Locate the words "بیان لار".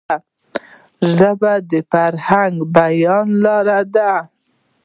2.75-3.67